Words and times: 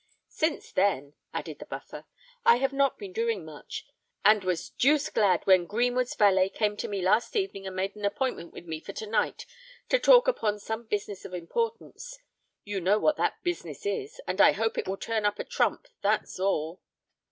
"Since 0.29 0.71
then," 0.71 1.13
added 1.31 1.59
the 1.59 1.67
Buffer, 1.67 2.05
"I 2.43 2.55
have 2.55 2.73
not 2.73 2.97
been 2.97 3.13
doing 3.13 3.45
much, 3.45 3.85
and 4.25 4.43
was 4.43 4.71
deuced 4.71 5.13
glad 5.13 5.43
when 5.45 5.67
Greenwood's 5.67 6.15
valet 6.15 6.49
came 6.49 6.75
to 6.77 6.87
me 6.87 7.03
last 7.03 7.35
evening 7.35 7.67
and 7.67 7.75
made 7.75 7.95
an 7.95 8.03
appointment 8.03 8.51
with 8.51 8.65
me 8.65 8.79
for 8.79 8.93
to 8.93 9.05
night 9.05 9.45
to 9.89 9.99
talk 9.99 10.27
upon 10.27 10.57
some 10.57 10.87
business 10.87 11.23
of 11.23 11.35
importance. 11.35 12.17
You 12.63 12.81
know 12.81 12.97
what 12.97 13.17
that 13.17 13.43
business 13.43 13.85
is; 13.85 14.19
and 14.25 14.41
I 14.41 14.53
hope 14.53 14.75
it 14.79 14.87
will 14.87 14.97
turn 14.97 15.23
up 15.23 15.37
a 15.37 15.43
trump—that's 15.43 16.39
all." 16.39 16.81